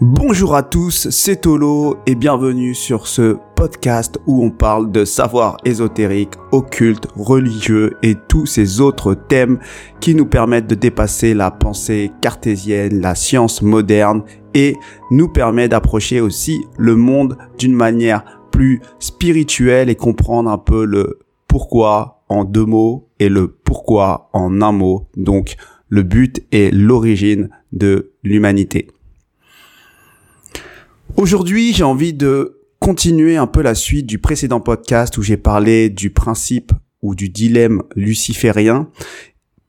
[0.00, 5.56] Bonjour à tous, c'est Tolo et bienvenue sur ce podcast où on parle de savoir
[5.64, 9.60] ésotérique, occulte, religieux et tous ces autres thèmes
[10.00, 14.76] qui nous permettent de dépasser la pensée cartésienne, la science moderne et
[15.10, 21.20] nous permet d'approcher aussi le monde d'une manière plus spirituelle et comprendre un peu le
[21.48, 25.08] pourquoi en deux mots et le pourquoi en un mot.
[25.16, 25.56] Donc
[25.88, 28.88] le but est l'origine de l'humanité.
[31.16, 35.88] Aujourd'hui, j'ai envie de continuer un peu la suite du précédent podcast où j'ai parlé
[35.90, 36.72] du principe
[37.02, 38.88] ou du dilemme luciférien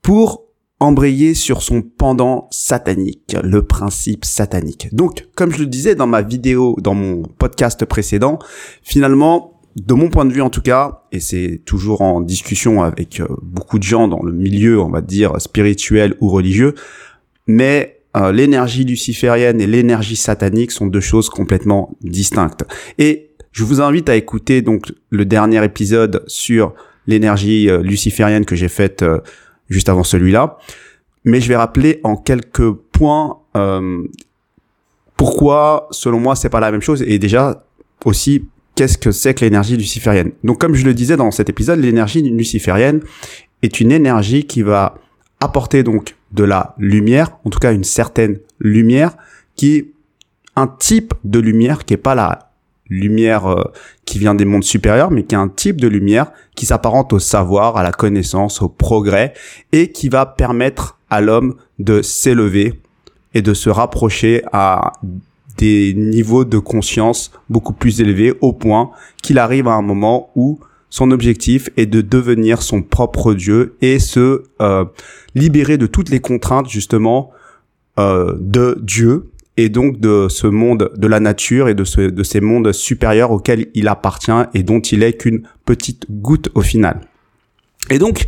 [0.02, 0.46] pour
[0.80, 4.94] embrayer sur son pendant satanique, le principe satanique.
[4.94, 8.38] Donc, comme je le disais dans ma vidéo, dans mon podcast précédent,
[8.82, 13.20] finalement, de mon point de vue en tout cas, et c'est toujours en discussion avec
[13.20, 16.74] euh, beaucoup de gens dans le milieu, on va dire, spirituel ou religieux,
[17.46, 22.64] mais euh, l'énergie luciférienne et l'énergie satanique sont deux choses complètement distinctes.
[22.96, 26.72] Et je vous invite à écouter donc le dernier épisode sur
[27.06, 29.04] l'énergie euh, luciférienne que j'ai faite
[29.68, 30.56] juste avant celui-là.
[31.24, 33.40] Mais je vais rappeler en quelques points
[35.16, 37.02] pourquoi, selon moi, c'est pas la même chose.
[37.02, 37.64] Et déjà
[38.04, 38.44] aussi,
[38.76, 40.32] qu'est-ce que c'est que l'énergie luciférienne.
[40.44, 43.00] Donc, comme je le disais dans cet épisode, l'énergie luciférienne
[43.62, 44.98] est une énergie qui va
[45.40, 49.16] apporter donc de la lumière, en tout cas une certaine lumière,
[49.56, 49.86] qui est
[50.54, 52.50] un type de lumière qui est pas la
[52.88, 53.64] lumière euh,
[54.04, 57.18] qui vient des mondes supérieurs, mais qui est un type de lumière qui s'apparente au
[57.18, 59.34] savoir, à la connaissance, au progrès,
[59.72, 62.80] et qui va permettre à l'homme de s'élever
[63.34, 64.92] et de se rapprocher à
[65.56, 68.90] des niveaux de conscience beaucoup plus élevés au point
[69.22, 73.98] qu'il arrive à un moment où son objectif est de devenir son propre Dieu et
[73.98, 74.84] se euh,
[75.34, 77.30] libérer de toutes les contraintes justement
[77.98, 82.40] euh, de Dieu et donc de ce monde de la nature et de, de ces
[82.40, 87.00] mondes supérieurs auxquels il appartient et dont il est qu'une petite goutte au final.
[87.90, 88.26] Et donc,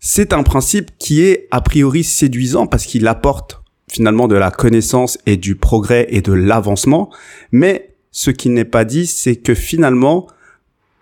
[0.00, 3.57] c'est un principe qui est a priori séduisant parce qu'il apporte
[3.88, 7.10] finalement de la connaissance et du progrès et de l'avancement,
[7.52, 10.26] mais ce qui n'est pas dit, c'est que finalement,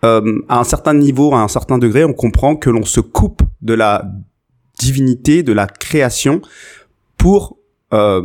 [0.05, 3.41] euh, à un certain niveau, à un certain degré, on comprend que l'on se coupe
[3.61, 4.05] de la
[4.79, 6.41] divinité, de la création
[7.17, 7.57] pour
[7.93, 8.21] euh,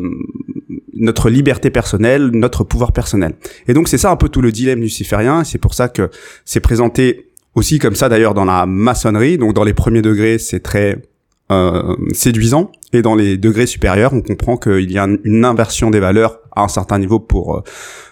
[0.94, 3.34] notre liberté personnelle, notre pouvoir personnel.
[3.68, 5.44] Et donc c'est ça un peu tout le dilemme luciférien.
[5.44, 6.10] C'est pour ça que
[6.44, 9.38] c'est présenté aussi comme ça d'ailleurs dans la maçonnerie.
[9.38, 11.02] Donc dans les premiers degrés, c'est très
[11.50, 12.70] euh, séduisant.
[12.92, 16.62] Et dans les degrés supérieurs, on comprend qu'il y a une inversion des valeurs à
[16.62, 17.62] un certain niveau pour euh,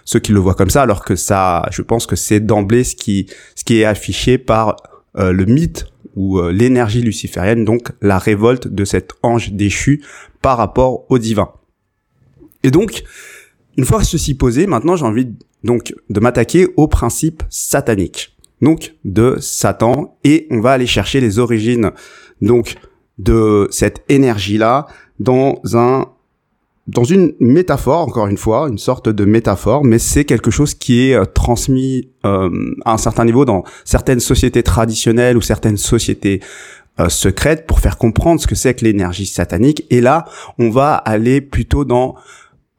[0.05, 2.95] ceux qui le voient comme ça, alors que ça, je pense que c'est d'emblée ce
[2.95, 4.77] qui, ce qui est affiché par
[5.17, 10.03] euh, le mythe ou euh, l'énergie luciférienne, donc la révolte de cet ange déchu
[10.41, 11.51] par rapport au divin.
[12.63, 13.03] Et donc,
[13.77, 15.29] une fois ceci posé, maintenant j'ai envie
[15.63, 21.39] donc de m'attaquer au principe satanique, donc de Satan, et on va aller chercher les
[21.39, 21.91] origines
[22.41, 22.75] donc
[23.17, 24.87] de cette énergie là
[25.19, 26.07] dans un
[26.87, 31.09] dans une métaphore, encore une fois, une sorte de métaphore, mais c'est quelque chose qui
[31.09, 32.49] est euh, transmis euh,
[32.85, 36.41] à un certain niveau dans certaines sociétés traditionnelles ou certaines sociétés
[36.99, 39.85] euh, secrètes pour faire comprendre ce que c'est que l'énergie satanique.
[39.89, 40.25] Et là,
[40.57, 42.15] on va aller plutôt dans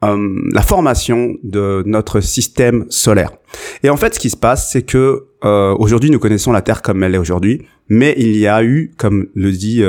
[0.05, 3.31] la formation de notre système solaire.
[3.83, 7.03] Et en fait, ce qui se passe, c'est que aujourd'hui, nous connaissons la Terre comme
[7.03, 9.83] elle est aujourd'hui, mais il y a eu, comme le dit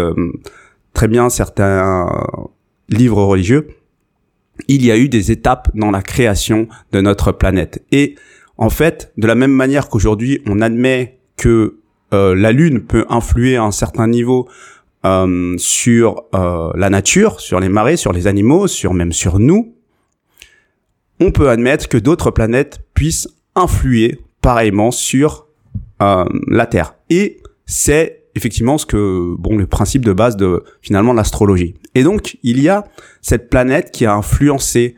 [0.92, 2.06] très bien certains
[2.88, 3.68] livres religieux,
[4.68, 7.84] il y a eu des étapes dans la création de notre planète.
[7.92, 8.14] Et
[8.56, 11.78] en fait, de la même manière qu'aujourd'hui, on admet que
[12.12, 14.48] euh, la Lune peut influer à un certain niveau
[15.04, 19.74] euh, sur euh, la nature, sur les marées, sur les animaux, sur même sur nous,
[21.20, 25.46] on peut admettre que d'autres planètes puissent influer pareillement sur
[26.00, 26.96] la Terre.
[27.08, 31.74] Et c'est effectivement ce que bon le principe de base de finalement l'astrologie.
[31.94, 32.84] Et donc il y a
[33.22, 34.96] cette planète qui a influencé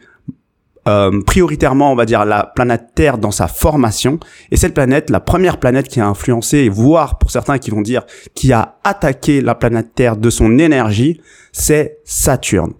[0.88, 4.20] euh, prioritairement, on va dire, la planète Terre dans sa formation.
[4.52, 8.04] Et cette planète, la première planète qui a influencé, voire pour certains qui vont dire,
[8.34, 11.20] qui a attaqué la planète Terre de son énergie,
[11.50, 12.74] c'est Saturne.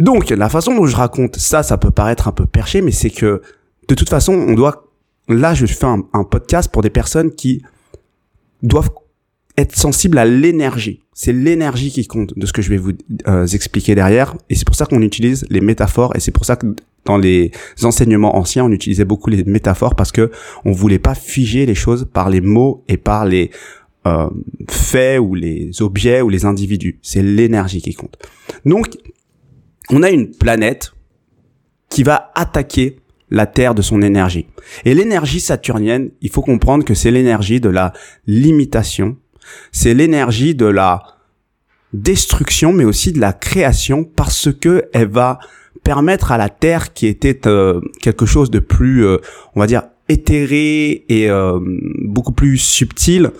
[0.00, 3.10] Donc, la façon dont je raconte ça, ça peut paraître un peu perché, mais c'est
[3.10, 3.42] que,
[3.88, 4.88] de toute façon, on doit,
[5.28, 7.62] là, je fais un, un podcast pour des personnes qui
[8.62, 8.90] doivent
[9.56, 11.00] être sensible à l'énergie.
[11.12, 12.92] C'est l'énergie qui compte de ce que je vais vous
[13.28, 14.34] euh, expliquer derrière.
[14.50, 16.16] Et c'est pour ça qu'on utilise les métaphores.
[16.16, 16.74] Et c'est pour ça que
[17.04, 17.52] dans les
[17.82, 20.32] enseignements anciens, on utilisait beaucoup les métaphores parce que
[20.64, 23.50] on voulait pas figer les choses par les mots et par les
[24.06, 24.28] euh,
[24.68, 26.98] faits ou les objets ou les individus.
[27.02, 28.18] C'est l'énergie qui compte.
[28.64, 28.96] Donc,
[29.90, 30.92] on a une planète
[31.88, 32.98] qui va attaquer
[33.30, 34.46] la Terre de son énergie.
[34.84, 37.92] Et l'énergie saturnienne, il faut comprendre que c'est l'énergie de la
[38.26, 39.16] limitation,
[39.72, 41.02] c'est l'énergie de la
[41.92, 45.38] destruction, mais aussi de la création, parce que elle va
[45.82, 49.18] permettre à la Terre, qui était euh, quelque chose de plus, euh,
[49.54, 51.58] on va dire, éthéré et euh,
[52.02, 53.30] beaucoup plus subtil,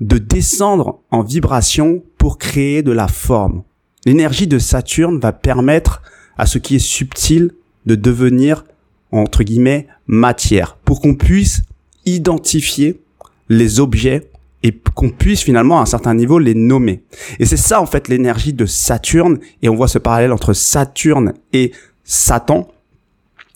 [0.00, 3.62] de descendre en vibration pour créer de la forme.
[4.06, 6.02] L'énergie de Saturne va permettre
[6.38, 7.52] à ce qui est subtil
[7.86, 8.64] de devenir
[9.12, 11.62] entre guillemets matière pour qu'on puisse
[12.06, 13.00] identifier
[13.48, 14.30] les objets
[14.62, 17.02] et qu'on puisse finalement à un certain niveau les nommer.
[17.38, 21.34] Et c'est ça en fait l'énergie de Saturne et on voit ce parallèle entre Saturne
[21.52, 21.72] et
[22.04, 22.68] Satan.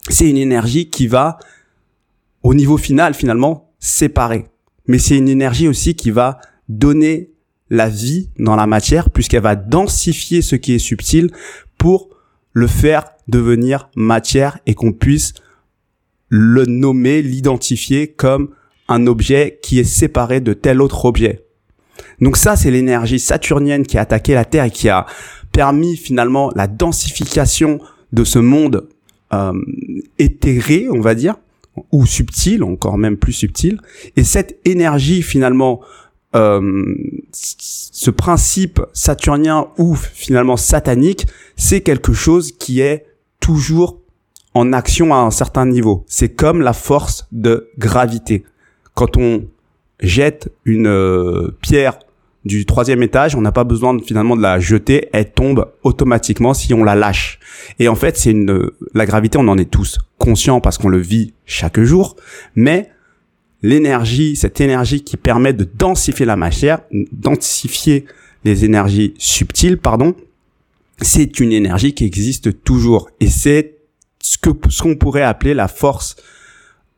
[0.09, 1.39] C'est une énergie qui va
[2.43, 4.47] au niveau final finalement séparer.
[4.87, 6.39] Mais c'est une énergie aussi qui va
[6.69, 7.31] donner
[7.71, 11.31] la vie dans la matière puisqu'elle va densifier ce qui est subtil
[11.79, 12.11] pour
[12.53, 15.35] le faire devenir matière et qu'on puisse
[16.29, 18.51] le nommer, l'identifier comme
[18.89, 21.45] un objet qui est séparé de tel autre objet.
[22.21, 25.07] Donc ça, c'est l'énergie saturnienne qui a attaqué la Terre et qui a
[25.53, 27.81] permis finalement la densification
[28.13, 28.89] de ce monde
[29.33, 29.53] euh,
[30.19, 31.37] éthéré, on va dire,
[31.93, 33.81] ou subtil, encore même plus subtil.
[34.17, 35.81] Et cette énergie finalement,
[36.35, 36.95] euh,
[37.33, 41.27] ce principe saturnien ou finalement satanique,
[41.57, 43.07] c'est quelque chose qui est
[43.41, 44.01] toujours
[44.55, 46.05] en action à un certain niveau.
[46.07, 48.45] C'est comme la force de gravité.
[48.95, 49.45] Quand on
[50.01, 51.99] jette une euh, pierre
[52.45, 56.75] du troisième étage, on n'a pas besoin finalement de la jeter, elle tombe automatiquement si
[56.75, 57.39] on la lâche.
[57.79, 60.99] Et en fait, c'est une la gravité, on en est tous conscients parce qu'on le
[60.99, 62.17] vit chaque jour,
[62.55, 62.91] mais
[63.65, 66.81] l'énergie, cette énergie qui permet de densifier la matière,
[67.13, 68.05] densifier
[68.45, 70.15] les énergies subtiles, pardon,
[71.01, 73.79] c'est une énergie qui existe toujours et c'est
[74.21, 76.17] ce que ce qu'on pourrait appeler la force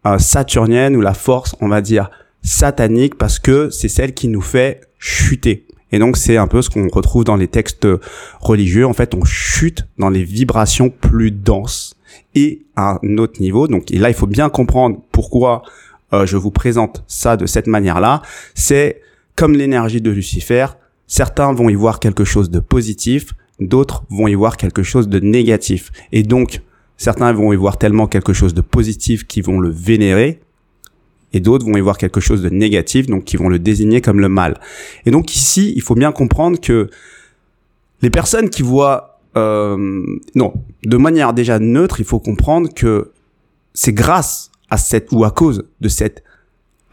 [0.07, 2.11] euh, saturnienne ou la force, on va dire
[2.43, 5.67] satanique parce que c'est celle qui nous fait chuter.
[5.93, 7.87] Et donc c'est un peu ce qu'on retrouve dans les textes
[8.41, 8.87] religieux.
[8.87, 11.95] En fait, on chute dans les vibrations plus denses
[12.35, 13.69] et à un autre niveau.
[13.69, 15.63] Donc et là, il faut bien comprendre pourquoi
[16.17, 18.23] euh, je vous présente ça de cette manière-là.
[18.55, 19.01] C'est
[19.35, 20.67] comme l'énergie de Lucifer.
[21.07, 25.21] Certains vont y voir quelque chose de positif, d'autres vont y voir quelque chose de
[25.21, 25.93] négatif.
[26.13, 26.63] Et donc,
[26.97, 30.41] certains vont y voir tellement quelque chose de positif qu'ils vont le vénérer,
[31.33, 34.21] et d'autres vont y voir quelque chose de négatif, donc qui vont le désigner comme
[34.21, 34.59] le mal.
[35.05, 36.89] Et donc ici, il faut bien comprendre que
[38.03, 39.77] les personnes qui voient, euh,
[40.35, 40.55] non,
[40.85, 43.13] de manière déjà neutre, il faut comprendre que
[43.75, 46.23] c'est grâce à cette ou à cause de cette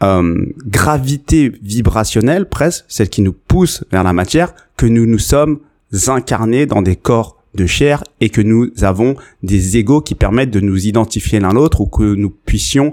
[0.02, 5.60] euh, gravité vibrationnelle presque, celle qui nous pousse vers la matière, que nous nous sommes
[6.08, 10.60] incarnés dans des corps de chair et que nous avons des égaux qui permettent de
[10.60, 12.90] nous identifier l'un l'autre ou que nous puissions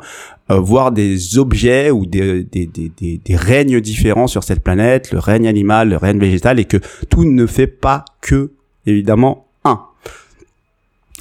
[0.51, 5.19] euh, voir des objets ou des, des, des, des, règnes différents sur cette planète, le
[5.19, 6.77] règne animal, le règne végétal et que
[7.09, 8.51] tout ne fait pas que
[8.85, 9.81] évidemment un.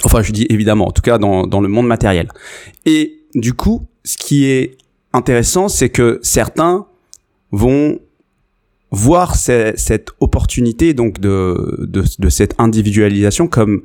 [0.03, 2.27] Enfin, je dis évidemment, en tout cas dans, dans le monde matériel.
[2.85, 4.77] Et du coup, ce qui est
[5.13, 6.85] intéressant, c'est que certains
[7.51, 7.99] vont
[8.91, 13.83] voir cette opportunité donc de, cette individualisation comme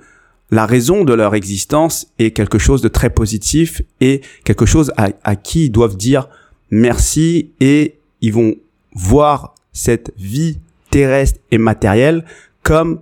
[0.51, 5.37] la raison de leur existence est quelque chose de très positif et quelque chose à
[5.37, 6.29] qui ils doivent dire
[6.71, 8.55] merci et ils vont
[8.95, 10.59] voir cette vie
[10.91, 12.25] terrestre et matérielle
[12.63, 13.01] comme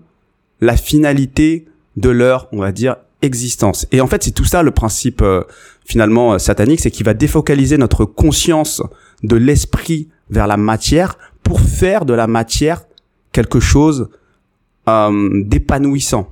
[0.61, 3.87] la finalité de leur, on va dire, existence.
[3.93, 5.43] Et en fait, c'est tout ça le principe euh,
[5.85, 8.83] finalement euh, satanique, c'est qu'il va défocaliser notre conscience
[9.23, 12.85] de l'esprit vers la matière pour faire de la matière
[13.33, 14.09] quelque chose
[14.88, 16.28] euh, d'épanouissant.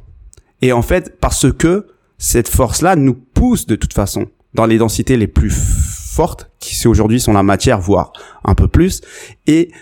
[0.60, 5.16] Et en fait, parce que cette force-là nous pousse de toute façon dans les densités
[5.16, 8.12] les plus fortes, qui aujourd'hui sont la matière, voire
[8.44, 9.00] un peu plus,
[9.46, 9.72] et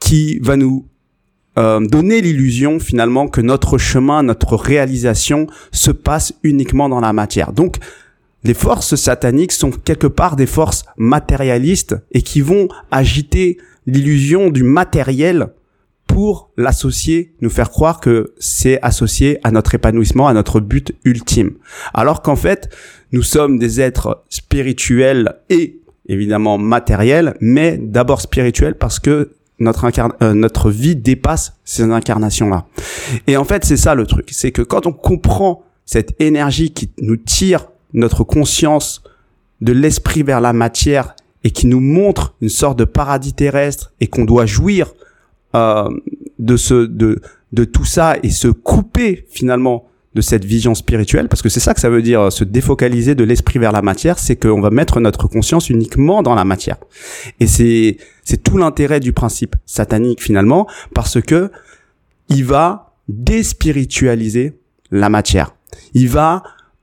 [0.00, 0.86] qui va nous
[1.56, 7.52] euh, donner l'illusion finalement que notre chemin, notre réalisation se passe uniquement dans la matière.
[7.52, 7.76] Donc,
[8.42, 14.62] les forces sataniques sont quelque part des forces matérialistes et qui vont agiter l'illusion du
[14.62, 15.48] matériel
[16.06, 21.52] pour l'associer, nous faire croire que c'est associé à notre épanouissement, à notre but ultime.
[21.94, 22.68] Alors qu'en fait,
[23.12, 29.86] nous sommes des êtres spirituels et évidemment matériels, mais d'abord spirituels parce que notre
[30.22, 32.66] euh, notre vie dépasse ces incarnations-là.
[33.26, 36.90] Et en fait, c'est ça le truc, c'est que quand on comprend cette énergie qui
[37.00, 39.02] nous tire notre conscience
[39.60, 44.06] de l'esprit vers la matière et qui nous montre une sorte de paradis terrestre et
[44.06, 44.92] qu'on doit jouir
[45.54, 45.88] euh,
[46.38, 47.20] de ce de
[47.52, 51.74] de tout ça et se couper finalement de cette vision spirituelle, parce que c'est ça
[51.74, 55.00] que ça veut dire se défocaliser de l'esprit vers la matière, c'est qu'on va mettre
[55.00, 56.76] notre conscience uniquement dans la matière.
[57.40, 61.50] Et c'est c'est tout l'intérêt du principe satanique finalement, parce que
[62.28, 64.58] il va déspiritualiser
[64.90, 65.54] la matière.
[65.92, 66.42] Il va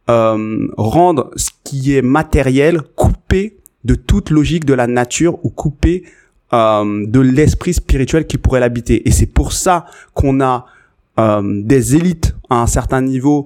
[0.09, 6.03] euh, rendre ce qui est matériel coupé de toute logique de la nature ou coupé
[6.53, 9.07] euh, de l'esprit spirituel qui pourrait l'habiter.
[9.07, 10.65] Et c'est pour ça qu'on a
[11.19, 13.45] euh, des élites à un certain niveau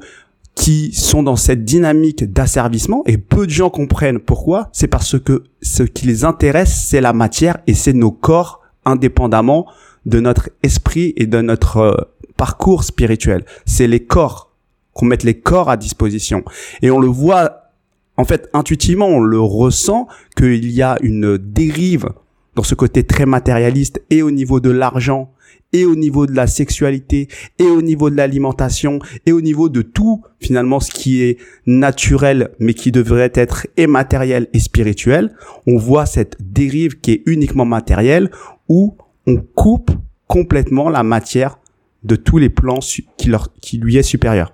[0.56, 4.70] qui sont dans cette dynamique d'asservissement et peu de gens comprennent pourquoi.
[4.72, 9.68] C'est parce que ce qui les intéresse, c'est la matière et c'est nos corps indépendamment
[10.06, 11.96] de notre esprit et de notre euh,
[12.38, 13.44] parcours spirituel.
[13.66, 14.52] C'est les corps
[14.94, 16.44] qu'on mette les corps à disposition.
[16.82, 17.72] Et on le voit,
[18.16, 20.08] en fait, intuitivement, on le ressent
[20.38, 22.08] qu'il y a une dérive
[22.56, 25.32] dans ce côté très matérialiste et au niveau de l'argent
[25.74, 27.28] et au niveau de la sexualité
[27.60, 32.52] et au niveau de l'alimentation et au niveau de tout finalement ce qui est naturel
[32.60, 35.36] mais qui devrait être immatériel et spirituel,
[35.68, 38.32] on voit cette dérive qui est uniquement matérielle
[38.70, 38.96] où
[39.28, 39.92] on coupe
[40.28, 41.60] complètement la matière
[42.04, 42.80] de tous les plans
[43.18, 44.54] qui, leur, qui lui est supérieur.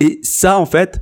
[0.00, 1.00] Et ça en fait,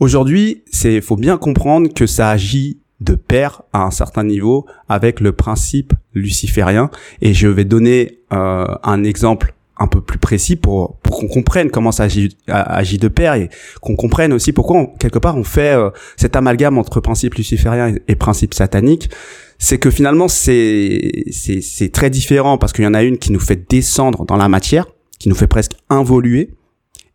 [0.00, 5.20] aujourd'hui, c'est faut bien comprendre que ça agit de pair à un certain niveau avec
[5.20, 6.90] le principe luciférien.
[7.20, 11.70] Et je vais donner euh, un exemple un peu plus précis pour, pour qu'on comprenne
[11.70, 13.50] comment ça agit, agit de pair et
[13.82, 18.14] qu'on comprenne aussi pourquoi, quelque part, on fait euh, cet amalgame entre principe luciférien et,
[18.14, 19.10] principe satanique.
[19.58, 23.40] C'est que finalement, c'est, c'est très différent parce qu'il y en a une qui nous
[23.40, 24.86] fait descendre dans la matière,
[25.18, 26.50] qui nous fait presque involuer,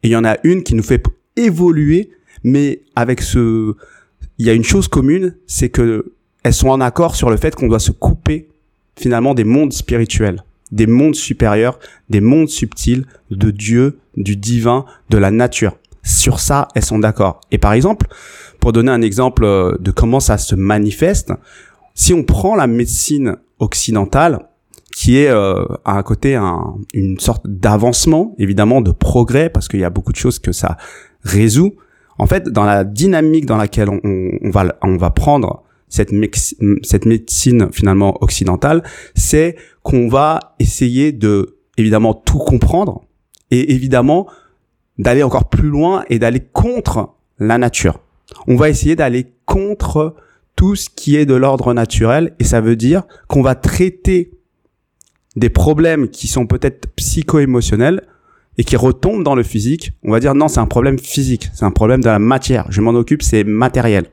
[0.03, 1.03] et il y en a une qui nous fait
[1.35, 2.09] évoluer,
[2.43, 3.75] mais avec ce,
[4.41, 7.53] il y a une chose commune, c'est que elles sont en accord sur le fait
[7.53, 8.49] qu'on doit se couper
[8.95, 11.77] finalement des mondes spirituels, des mondes supérieurs,
[12.09, 15.77] des mondes subtils de Dieu, du divin, de la nature.
[16.01, 17.41] Sur ça, elles sont d'accord.
[17.51, 18.07] Et par exemple,
[18.59, 21.31] pour donner un exemple euh, de comment ça se manifeste,
[21.93, 24.47] si on prend la médecine occidentale,
[24.91, 29.81] qui est euh, à un côté un, une sorte d'avancement, évidemment de progrès, parce qu'il
[29.81, 30.77] y a beaucoup de choses que ça
[31.23, 31.75] résout,
[32.17, 34.49] en fait, dans la dynamique dans laquelle on,
[34.97, 36.11] va prendre cette,
[36.83, 38.83] cette médecine finalement occidentale,
[39.15, 43.01] c'est qu'on va essayer de évidemment tout comprendre
[43.49, 44.27] et évidemment
[44.97, 47.99] d'aller encore plus loin et d'aller contre la nature.
[48.47, 50.15] On va essayer d'aller contre
[50.55, 54.31] tout ce qui est de l'ordre naturel et ça veut dire qu'on va traiter
[55.35, 58.03] des problèmes qui sont peut-être psycho-émotionnels
[58.57, 61.65] et qui retombe dans le physique, on va dire non, c'est un problème physique, c'est
[61.65, 62.65] un problème de la matière.
[62.69, 64.05] Je m'en occupe, c'est matériel.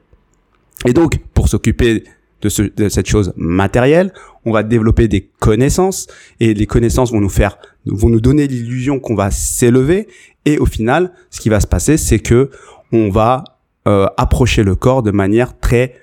[0.87, 2.05] Et donc, pour s'occuper
[2.41, 4.13] de, ce, de cette chose matérielle,
[4.45, 6.07] on va développer des connaissances
[6.41, 10.09] et les connaissances vont nous faire, vont nous donner l'illusion qu'on va s'élever.
[10.45, 12.51] Et au final, ce qui va se passer, c'est que
[12.93, 13.45] on va
[13.87, 15.95] euh, approcher le corps de manière très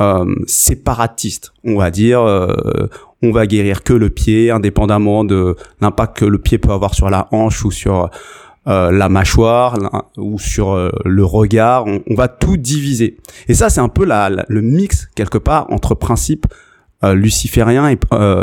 [0.00, 1.52] euh, séparatiste.
[1.62, 2.88] On va dire, euh,
[3.24, 7.10] on va guérir que le pied, indépendamment de l'impact que le pied peut avoir sur
[7.10, 8.10] la hanche ou sur
[8.66, 9.76] euh, la mâchoire
[10.16, 11.84] ou sur euh, le regard.
[11.86, 13.18] On, va tout diviser.
[13.46, 16.46] Et ça, c'est un peu le mix quelque part entre principe
[17.02, 17.98] euh, luciférien et,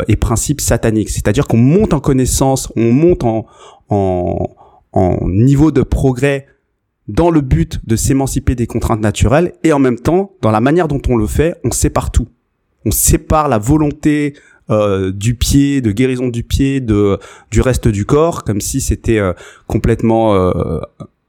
[0.06, 1.10] et principe satanique.
[1.10, 3.46] C'est-à-dire qu'on monte en connaissance, on monte en,
[3.88, 6.46] en niveau de progrès
[7.08, 10.86] dans le but de s'émanciper des contraintes naturelles et en même temps, dans la manière
[10.86, 12.28] dont on le fait, on sépare tout.
[12.86, 14.34] On sépare la volonté
[14.72, 17.18] euh, du pied, de guérison du pied, de
[17.50, 19.32] du reste du corps, comme si c'était euh,
[19.66, 20.80] complètement euh,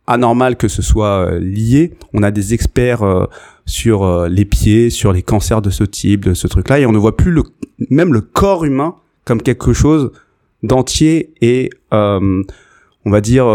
[0.07, 1.93] anormal que ce soit lié.
[2.13, 3.03] On a des experts
[3.65, 6.97] sur les pieds, sur les cancers de ce type, de ce truc-là, et on ne
[6.97, 7.43] voit plus le,
[7.89, 10.11] même le corps humain comme quelque chose
[10.61, 12.43] d'entier et on
[13.05, 13.45] va dire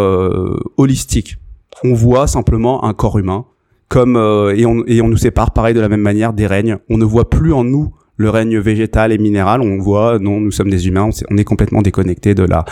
[0.78, 1.36] holistique.
[1.84, 3.44] On voit simplement un corps humain
[3.88, 4.16] comme
[4.56, 6.78] et on et on nous sépare pareil de la même manière des règnes.
[6.88, 10.50] On ne voit plus en nous le règne végétal et minéral, on voit, non, nous
[10.50, 12.64] sommes des humains, on est complètement déconnecté de la,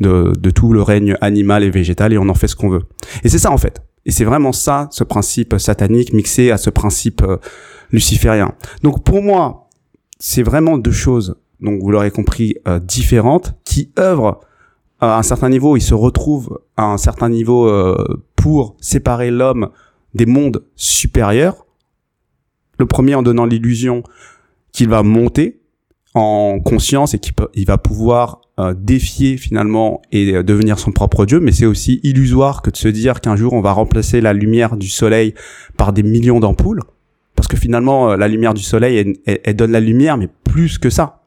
[0.00, 2.84] de, de tout le règne animal et végétal et on en fait ce qu'on veut.
[3.24, 3.82] Et c'est ça en fait.
[4.06, 7.38] Et c'est vraiment ça, ce principe satanique mixé à ce principe euh,
[7.90, 8.52] luciférien.
[8.82, 9.68] Donc pour moi,
[10.18, 14.40] c'est vraiment deux choses, donc vous l'aurez compris, euh, différentes, qui œuvrent
[15.00, 19.70] à un certain niveau, ils se retrouvent à un certain niveau euh, pour séparer l'homme
[20.14, 21.66] des mondes supérieurs.
[22.78, 24.02] Le premier en donnant l'illusion
[24.74, 25.60] qu'il va monter
[26.14, 31.40] en conscience et qu'il va pouvoir euh, défier finalement et euh, devenir son propre dieu,
[31.40, 34.76] mais c'est aussi illusoire que de se dire qu'un jour on va remplacer la lumière
[34.76, 35.34] du soleil
[35.76, 36.80] par des millions d'ampoules,
[37.34, 40.90] parce que finalement, euh, la lumière du soleil, elle, donne la lumière, mais plus que
[40.90, 41.22] ça.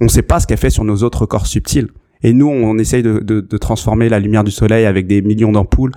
[0.00, 1.88] On ne sait pas ce qu'elle fait sur nos autres corps subtils.
[2.22, 5.52] Et nous, on essaye de, de, de transformer la lumière du soleil avec des millions
[5.52, 5.92] d'ampoules,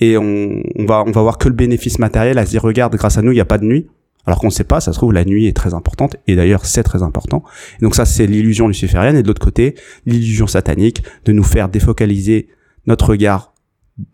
[0.00, 2.94] et on, on, va, on va voir que le bénéfice matériel à se dire, regarde,
[2.96, 3.88] grâce à nous, il n'y a pas de nuit.
[4.26, 6.64] Alors qu'on ne sait pas, ça se trouve, la nuit est très importante, et d'ailleurs
[6.64, 7.42] c'est très important.
[7.80, 9.74] donc ça, c'est l'illusion luciférienne, et de l'autre côté,
[10.06, 12.48] l'illusion satanique de nous faire défocaliser
[12.86, 13.54] notre regard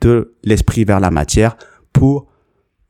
[0.01, 1.57] de l'esprit vers la matière
[1.93, 2.27] pour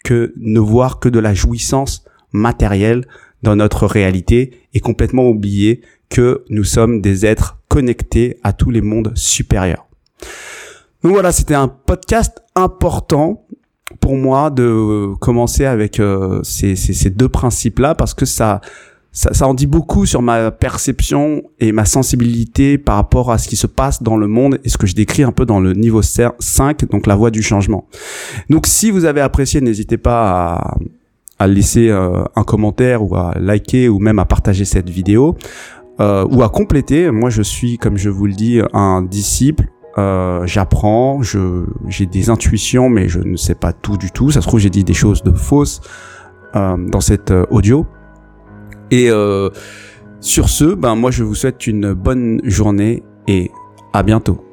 [0.05, 3.07] que ne voir que de la jouissance matérielle
[3.43, 8.81] dans notre réalité et complètement oublier que nous sommes des êtres connectés à tous les
[8.81, 9.87] mondes supérieurs.
[11.03, 13.47] Donc voilà, c'était un podcast important
[14.01, 16.75] pour moi de commencer avec euh, ces,
[17.11, 18.61] deux principes-là parce que ça,
[19.13, 23.57] ça, en dit beaucoup sur ma perception et ma sensibilité par rapport à ce qui
[23.57, 26.03] se passe dans le monde et ce que je décris un peu dans le niveau
[26.03, 27.87] 5, donc la voie du changement.
[28.51, 30.77] Donc si vous avez apprécié, n'hésitez pas à,
[31.39, 35.37] à laisser euh, un commentaire ou à liker ou même à partager cette vidéo
[36.01, 37.11] euh, ou à compléter.
[37.11, 39.69] Moi, je suis, comme je vous le dis, un disciple
[39.99, 44.31] euh, j'apprends, je j'ai des intuitions, mais je ne sais pas tout du tout.
[44.31, 45.81] Ça se trouve j'ai dit des choses de fausses
[46.55, 47.85] euh, dans cette euh, audio.
[48.91, 49.11] Et
[50.21, 53.51] sur ce, ben moi je vous souhaite une bonne journée et
[53.93, 54.48] à bientôt.